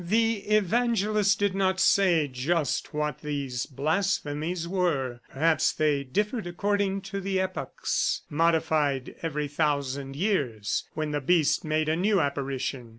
The 0.03 0.37
evangelist 0.57 1.37
did 1.37 1.53
not 1.53 1.79
say 1.79 2.27
just 2.27 2.91
what 2.91 3.19
these 3.19 3.67
blasphemies 3.67 4.67
were, 4.67 5.19
perhaps 5.29 5.71
they 5.73 6.03
differed 6.03 6.47
according 6.47 7.01
to 7.01 7.21
the 7.21 7.39
epochs, 7.39 8.23
modified 8.27 9.13
every 9.21 9.47
thousand 9.47 10.15
years 10.15 10.85
when 10.95 11.11
the 11.11 11.21
beast 11.21 11.63
made 11.63 11.87
a 11.87 11.95
new 11.95 12.19
apparition. 12.19 12.89